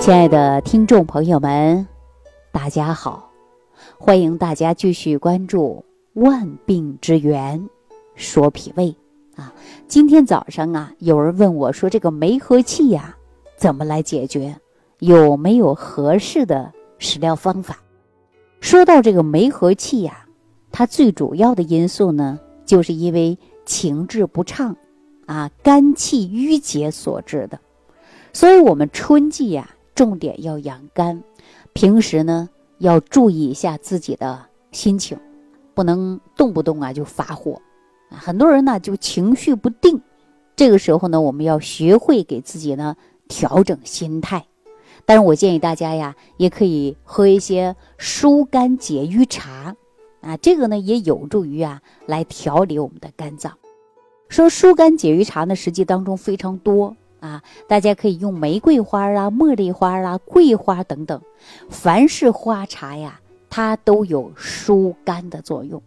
[0.00, 1.86] 亲爱的听众朋友们，
[2.50, 3.30] 大家好！
[3.98, 5.84] 欢迎大家继续关注
[6.22, 7.68] 《万病之源
[8.14, 8.96] 说脾胃》
[9.40, 9.52] 啊。
[9.86, 13.14] 今天早上啊，有人问我说：“这个梅核气呀，
[13.58, 14.56] 怎么来解决？
[15.00, 17.76] 有没有合适的食疗方法？”
[18.58, 20.24] 说到这个梅核气呀，
[20.72, 24.74] 它最主要的因素呢，就是因为情志不畅
[25.26, 27.60] 啊，肝气郁结所致的。
[28.32, 31.22] 所以，我们春季呀，重点要养肝，
[31.72, 35.18] 平时呢要注意一下自己的心情，
[35.74, 37.60] 不能动不动啊就发火
[38.10, 38.16] 啊。
[38.16, 40.00] 很多人呢就情绪不定，
[40.56, 42.96] 这个时候呢，我们要学会给自己呢
[43.28, 44.46] 调整心态。
[45.06, 49.74] 但是我建议大家呀，也可以喝一些疏肝解郁茶
[50.20, 53.52] 啊，这个呢也有助于啊来调理我们的肝脏。
[54.28, 56.96] 说疏肝解郁茶呢，实际当中非常多。
[57.20, 61.20] 啊，大家可以用玫瑰花啊、茉莉花啊、桂花等等，
[61.68, 65.80] 凡是花茶呀，它都有疏肝的作用。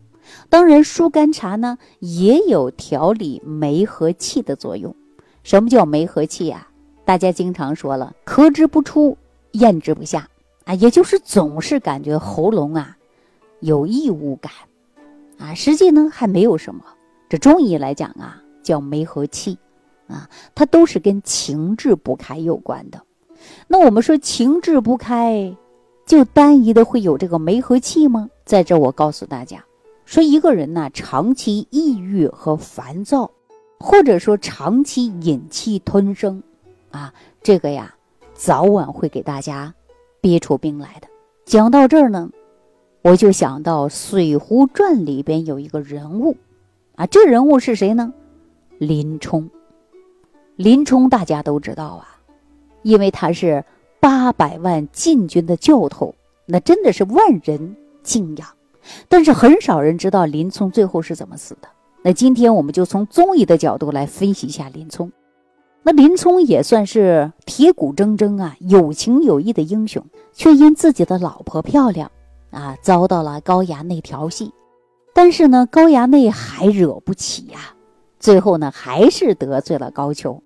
[0.49, 4.95] 当然，疏肝茶呢也有调理梅和气的作用。
[5.43, 6.67] 什么叫梅和气呀？
[7.03, 9.17] 大家经常说了，咳之不出，
[9.51, 10.29] 咽之不下
[10.63, 12.95] 啊，也就是总是感觉喉咙啊
[13.59, 14.51] 有异物感
[15.37, 15.53] 啊。
[15.53, 16.81] 实际呢还没有什么，
[17.27, 19.57] 这中医来讲啊，叫梅和气。
[20.07, 23.01] 啊，它都是跟情志不开有关的。
[23.67, 25.55] 那我们说情志不开，
[26.05, 28.29] 就单一的会有这个梅和气吗？
[28.45, 29.63] 在这我告诉大家，
[30.05, 33.29] 说一个人呢，长期抑郁和烦躁，
[33.79, 36.41] 或者说长期忍气吞声，
[36.91, 37.93] 啊，这个呀，
[38.33, 39.73] 早晚会给大家
[40.21, 41.07] 憋出病来的。
[41.45, 42.29] 讲到这儿呢，
[43.01, 46.37] 我就想到《水浒传》里边有一个人物，
[46.95, 48.13] 啊，这人物是谁呢？
[48.77, 49.49] 林冲。
[50.55, 52.07] 林冲大家都知道啊，
[52.83, 53.65] 因为他是
[53.99, 56.13] 八百万禁军的教头，
[56.45, 58.47] 那真的是万人敬仰。
[59.07, 61.69] 但是很少人知道林冲最后是怎么死的。
[62.03, 65.11] 那今天我们就从中医的角度来分析一下林冲。
[65.81, 72.11] 那林冲也算是铁骨铮铮啊，有情有义的英雄，却因自己的老婆漂亮
[72.51, 74.53] 啊，遭到了高衙内调戏。
[75.13, 77.73] 但是呢，高衙内还惹不起呀。
[78.19, 80.39] 最后呢，还是得罪了高俅。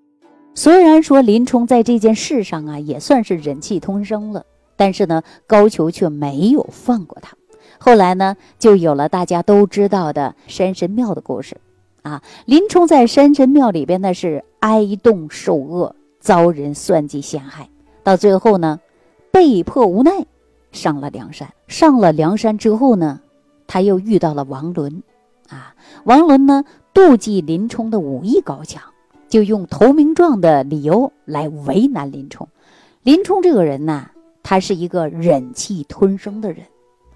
[0.54, 4.44] 虽然说林冲在这件事上啊，也算是忍气吞声了，
[4.76, 7.36] 但是呢，高俅却没有放过他。
[7.78, 11.56] 后来呢，就有了大家都知道的山神庙的故事。
[12.02, 17.68] 啊，林冲在山神庙里边呢，是挨冻受饿，遭人算计陷害，
[18.02, 18.80] 到最后呢，
[19.30, 20.26] 被迫无奈
[20.72, 21.52] 上了梁山。
[21.68, 23.20] 上了梁山之后呢，
[23.66, 25.02] 他又遇到了王伦。
[25.48, 26.64] 啊，王伦呢？
[26.92, 28.82] 妒忌林冲的武艺高强，
[29.28, 32.48] 就用投名状的理由来为难林冲。
[33.02, 34.10] 林冲这个人呢，
[34.42, 36.66] 他是一个忍气吞声的人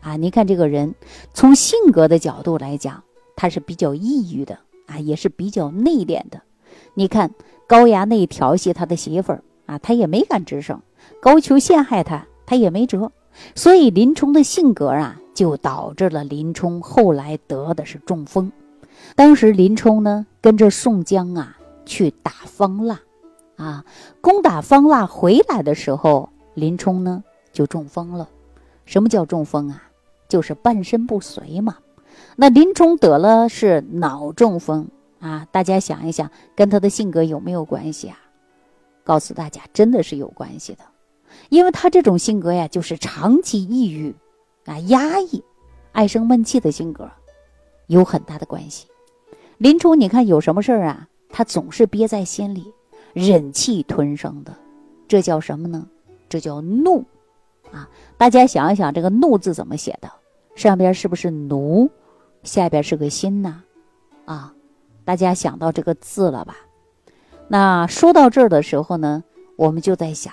[0.00, 0.16] 啊。
[0.16, 0.94] 你看这个人，
[1.34, 3.02] 从性格的角度来讲，
[3.34, 6.42] 他是比较抑郁的啊，也是比较内敛的。
[6.94, 7.32] 你看
[7.66, 10.78] 高衙内调戏他的媳妇儿啊，他也没敢吱声；
[11.20, 13.10] 高俅陷害他，他也没辙。
[13.54, 18.52] 所以林冲的性格啊，就导致了林冲后来得的是中风。
[19.16, 23.00] 当时林冲呢，跟着宋江啊去打方腊，
[23.56, 23.84] 啊，
[24.20, 27.22] 攻打方腊回来的时候，林冲呢
[27.52, 28.28] 就中风了。
[28.84, 29.82] 什么叫中风啊？
[30.28, 31.76] 就是半身不遂嘛。
[32.36, 34.88] 那林冲得了是脑中风
[35.20, 38.18] 啊，大家想一想，跟他的性格有没有关系啊？
[39.04, 40.84] 告诉大家，真的是有关系的，
[41.48, 44.14] 因为他这种性格呀，就是长期抑郁
[44.64, 45.42] 啊、压抑、
[45.92, 47.10] 爱生闷气的性格，
[47.86, 48.86] 有很大的关系。
[49.58, 51.08] 林冲，你看有什么事儿啊？
[51.32, 52.72] 他总是憋在心里，
[53.14, 54.54] 忍气吞声的，
[55.08, 55.88] 这叫什么呢？
[56.28, 57.04] 这叫怒
[57.72, 57.88] 啊！
[58.16, 60.10] 大家想一想，这个“怒”字怎么写的？
[60.54, 61.90] 上边是不是奴？
[62.42, 63.62] 下边是个心呐？
[64.26, 64.54] 啊，
[65.04, 66.56] 大家想到这个字了吧？
[67.48, 69.24] 那说到这儿的时候呢，
[69.56, 70.32] 我们就在想，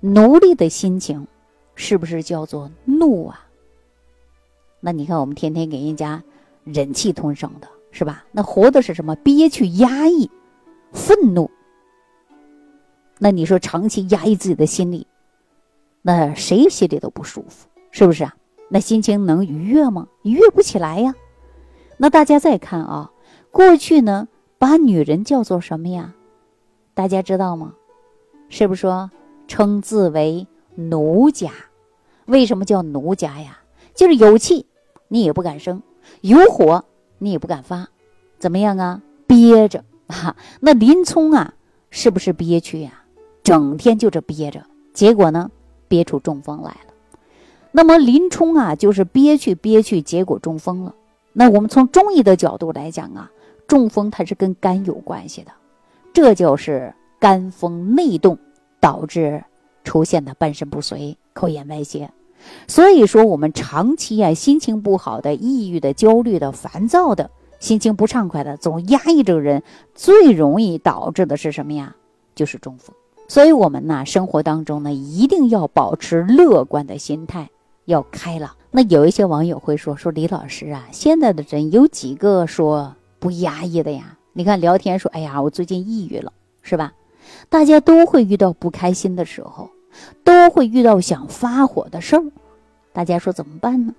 [0.00, 1.26] 奴隶的心情
[1.74, 3.46] 是不是叫做怒啊？
[4.80, 6.22] 那你看，我们天天给人家
[6.64, 7.68] 忍气吞声的。
[7.92, 8.24] 是吧？
[8.32, 9.14] 那活的是什么？
[9.16, 10.28] 憋屈、压抑、
[10.90, 11.48] 愤怒。
[13.18, 15.06] 那你说长期压抑自己的心理，
[16.00, 18.34] 那谁心里都不舒服，是不是啊？
[18.68, 20.08] 那心情能愉悦吗？
[20.22, 21.14] 愉悦不起来呀。
[21.98, 23.12] 那大家再看啊，
[23.52, 24.26] 过去呢，
[24.58, 26.14] 把女人叫做什么呀？
[26.94, 27.74] 大家知道吗？
[28.48, 29.10] 是不是说
[29.46, 31.50] 称自为奴家？
[32.24, 33.60] 为什么叫奴家呀？
[33.94, 34.66] 就是有气
[35.08, 35.82] 你也不敢生，
[36.22, 36.84] 有火。
[37.22, 37.88] 你也不敢发，
[38.40, 39.00] 怎么样啊？
[39.28, 40.34] 憋着啊！
[40.58, 41.54] 那林冲啊，
[41.88, 43.04] 是不是憋屈呀？
[43.44, 45.48] 整天就这憋着结果呢，
[45.86, 46.92] 憋出中风来了。
[47.70, 50.96] 那么林冲啊，就是憋屈憋屈，结果中风了。
[51.32, 53.30] 那我们从中医的角度来讲啊，
[53.68, 55.52] 中风它是跟肝有关系的，
[56.12, 58.36] 这就是肝风内动
[58.80, 59.44] 导致
[59.84, 62.10] 出现的半身不遂、口眼歪斜。
[62.66, 69.62] 所以说，我们长期啊心情不好的、抑郁的、焦虑的、烦躁的、心情不畅快的，总压抑这个人，
[69.94, 71.96] 最容易导致的是什么呀？
[72.34, 72.94] 就是中风。
[73.28, 77.50] 所以，我们呢生活当中呢，一定要保持乐观的心态，
[77.86, 78.50] 要开朗。
[78.70, 84.18] 那有一些网友会说：“说李老师啊，现在的人有几个说不压抑的呀？
[84.32, 86.92] 你看聊天说，哎呀，我最近抑郁了，是吧？
[87.48, 89.68] 大家都会遇到不开心的时候。”
[90.24, 92.24] 都会遇到想发火的事儿，
[92.92, 93.94] 大家说怎么办呢？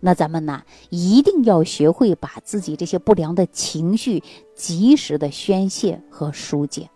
[0.00, 4.22] 那咱们呢，一定要学会把自己这些不良的情绪
[4.54, 6.88] 及时的宣泄和疏解。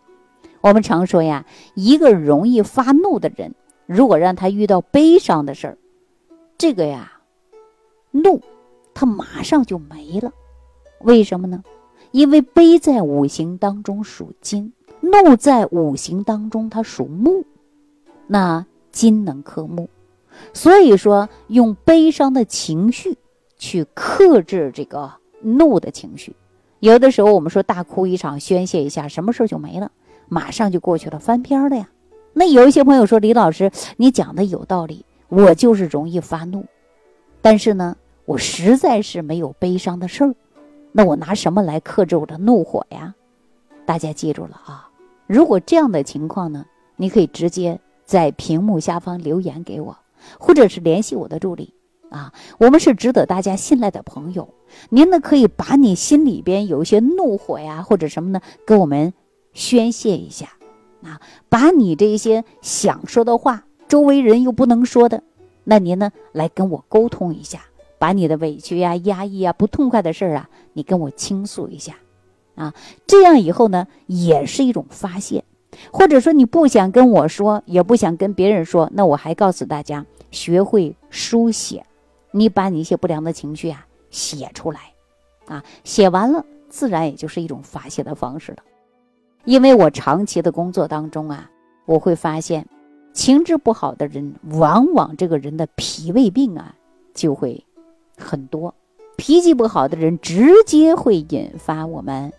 [0.62, 1.44] 我们常说呀，
[1.74, 3.54] 一个容易发怒的人，
[3.84, 5.78] 如果让他遇到悲伤的事儿，
[6.56, 7.12] 这个呀，
[8.10, 8.40] 怒，
[8.94, 10.32] 他马上就没了。
[11.00, 11.62] 为什么呢？
[12.10, 17.44] 因为悲在五行当中属金，怒在五行当中它属木。
[18.26, 19.88] 那金能克木，
[20.52, 23.16] 所以说用悲伤的情绪
[23.56, 25.12] 去克制这个
[25.42, 26.34] 怒的情绪。
[26.80, 29.90] 有的时候我们说大哭一场，宣泄一下，什么事儿就没了，
[30.28, 31.88] 马上就过去了，翻篇了呀。
[32.32, 36.64] 那有一些朋友说李老师，你讲的有道理，我就是容易发怒，
[37.40, 40.34] 但是呢，我实在是没有悲伤的事儿，
[40.92, 43.14] 那我拿什么来克制我的怒火呀？
[43.86, 44.88] 大家记住了啊，
[45.26, 46.64] 如果这样的情况呢，
[46.96, 47.80] 你可以直接。
[48.04, 49.96] 在屏幕下方留言给我，
[50.38, 51.74] 或者是联系我的助理
[52.10, 54.48] 啊，我们是值得大家信赖的朋友。
[54.90, 59.12] 您呢可以把你心里边有一些怒火呀，或者什么呢，跟我们
[59.52, 60.48] 宣泄一下
[61.02, 65.22] 啊，把你这些想说的话，周围人又不能说的，
[65.64, 67.64] 那您呢来跟我沟通一下，
[67.98, 71.96] 把你的委屈呀、压抑啊、不痛快的事儿啊，你跟我倾诉一下
[72.54, 72.74] 啊，
[73.06, 75.44] 这样以后呢也是一种发泄。
[75.92, 81.84] 或者说你不想跟我说，也不想跟别人说，那我还告诉大家，学会书写，
[82.30, 84.80] 你把你一些不良的情绪啊写出来，
[85.46, 88.58] 啊，写完了，自然也就是一种发泄的方式了。
[89.44, 91.50] 因为我长期的工作当中啊，
[91.86, 92.66] 我会发现，
[93.12, 96.74] 情志不好的人，往往这个人的脾胃病啊
[97.12, 97.64] 就会
[98.16, 98.74] 很多，
[99.16, 102.32] 脾气不好的人，直接会引发我们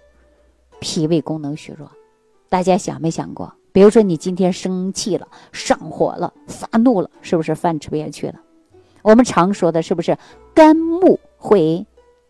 [0.80, 1.90] 脾胃功能虚弱。
[2.56, 3.54] 大家想没想过？
[3.74, 8.36] 比如说你今天生气了、上火了、发怒了，是不是饭吃不下去了？
[9.02, 10.18] 我们常说的是不是
[10.54, 11.86] 肝木会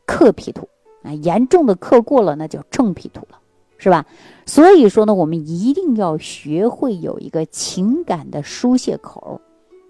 [0.08, 0.68] 克脾土
[1.04, 1.14] 啊？
[1.14, 3.38] 严重的克过了，那叫正脾土了，
[3.78, 4.04] 是吧？
[4.48, 9.40] 所以说呢，我们一定要学会有一个情感的疏泄口。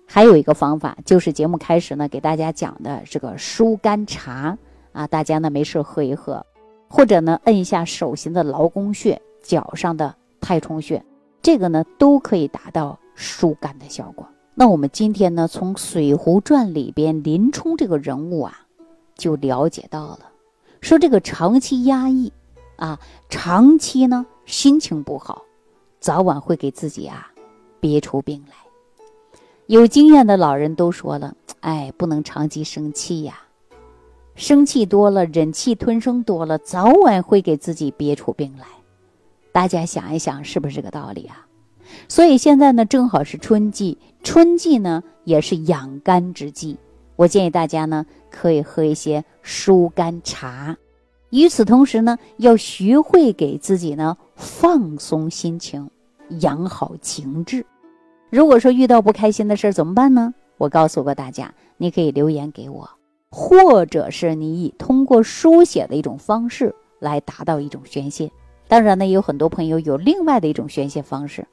[0.06, 4.58] 还有一个方法，就是节目开始呢给大家讲的这个疏肝茶
[4.92, 6.46] 啊，大家呢没事喝一喝，
[6.90, 10.14] 或者呢摁一下手心的劳宫穴、脚上的。
[10.46, 11.04] 太冲穴，
[11.42, 14.28] 这个呢都可以达到疏肝的效果。
[14.54, 18.68] 那我们今天呢，从《水浒传》里边林冲这个人物啊，
[19.16, 20.30] 就了解到了，
[20.82, 22.32] 说这个长期压抑
[22.76, 25.42] 啊，长期呢心情不好，
[26.00, 27.32] 早晚会给自己啊
[27.80, 28.54] 憋出病来。
[29.66, 33.40] 有经验的老人都说了，哎，不能长期生气呀，
[34.36, 38.68] 生气多了，忍气吞声多了，早晚会给自己憋出病来。
[39.56, 41.48] 大家想一想，是不是这个道理啊？
[42.10, 46.76] 所以现在呢，正好是春季，春季呢也是养肝之际。
[47.16, 50.76] 我建议大家呢，可以喝一些疏肝茶。
[51.30, 55.90] 与此同时呢，要学会给自己呢放松心情，
[56.42, 57.66] 养好情志。
[58.30, 60.34] 如果说遇到不开心的事儿怎么办呢？
[60.58, 62.90] 我告诉过大家，你可以留言给我，
[63.32, 68.30] 或者是你以通过书写的一种方式来达到一种宣泄。
[68.68, 71.48] 当然呢，有很多朋友有另外的一种宣泄方式，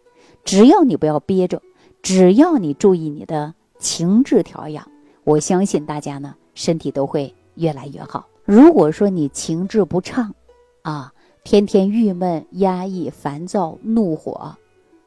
[0.45, 1.61] 只要你不要憋着，
[2.03, 4.89] 只要你注意你的情志调养，
[5.25, 8.27] 我相信大家呢身体都会越来越好。
[8.45, 10.35] 如果说你情志不畅，
[10.83, 11.13] 啊，
[11.45, 14.57] 天天郁闷、压抑、烦躁、怒火，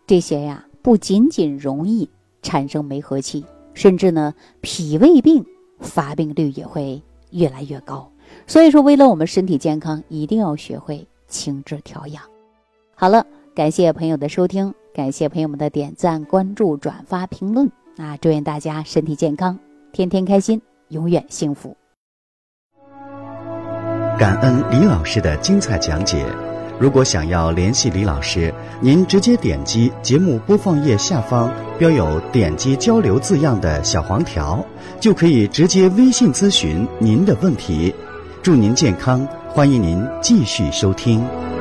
[0.05, 2.09] 这些呀，不仅仅容易
[2.41, 3.43] 产生没和气，
[3.73, 5.43] 甚至呢脾胃病
[5.79, 8.09] 发病率也会越来越高。
[8.47, 11.07] 所以说，为了我们身体健康，一定要学会。
[11.35, 12.23] 情志调养，
[12.95, 18.15] 好了，感谢朋友的收听，感谢朋友们的点赞、关注、转发、评论啊！
[18.21, 19.59] 祝愿大家身体健康，
[19.91, 21.75] 天天开心，永远幸福。
[24.17, 26.25] 感恩李老师的精彩讲解。
[26.79, 34.65] 如果想要联系李老师，您直接点击节目播放页下方标有“点击交流”字样的小黄条，
[34.99, 37.93] 就可以直接微信咨询您的问题。
[38.41, 39.25] 祝您健康，
[39.55, 41.54] 欢迎您继续收听。